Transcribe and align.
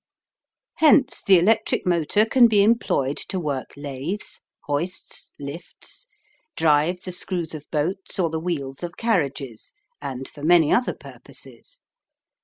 Hence 0.77 1.21
the 1.21 1.37
electric 1.37 1.85
motor 1.85 2.25
can 2.25 2.47
be 2.47 2.63
employed 2.63 3.17
to 3.29 3.39
work 3.39 3.73
lathes, 3.77 4.39
hoists, 4.63 5.31
lifts, 5.39 6.07
drive 6.55 7.01
the 7.01 7.11
screws 7.11 7.53
of 7.53 7.69
boats 7.69 8.17
or 8.17 8.31
the 8.31 8.39
wheels 8.39 8.81
of 8.81 8.97
carriages, 8.97 9.73
and 10.01 10.27
for 10.27 10.41
many 10.41 10.73
other 10.73 10.95
purposes. 10.95 11.81